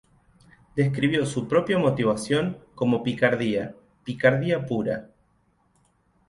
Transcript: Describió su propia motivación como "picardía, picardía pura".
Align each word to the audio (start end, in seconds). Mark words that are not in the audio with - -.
Describió 0.75 1.27
su 1.27 1.47
propia 1.47 1.77
motivación 1.77 2.57
como 2.73 3.03
"picardía, 3.03 3.75
picardía 4.03 4.65
pura". 4.65 5.09